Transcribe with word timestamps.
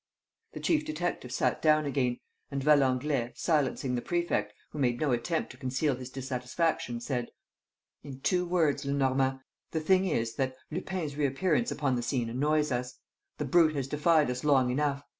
The 0.53 0.59
chief 0.59 0.83
detective 0.83 1.31
sat 1.31 1.61
down 1.61 1.85
again, 1.85 2.17
and 2.49 2.63
Valenglay, 2.63 3.33
silencing 3.35 3.93
the 3.93 4.01
prefect, 4.01 4.51
who 4.71 4.79
made 4.79 4.99
no 4.99 5.11
attempt 5.11 5.51
to 5.51 5.57
conceal 5.57 5.95
his 5.95 6.09
dissatisfaction, 6.09 6.99
said: 6.99 7.29
"In 8.01 8.19
two 8.21 8.47
words, 8.47 8.83
Lenormand, 8.83 9.41
the 9.69 9.79
thing 9.79 10.07
is 10.07 10.33
that 10.37 10.55
Lupin's 10.71 11.15
reappearance 11.17 11.69
upon 11.69 11.95
the 11.97 12.01
scene 12.01 12.31
annoys 12.31 12.71
us. 12.71 12.97
The 13.37 13.45
brute 13.45 13.75
has 13.75 13.87
defied 13.87 14.31
us 14.31 14.43
long 14.43 14.71
enough. 14.71 15.03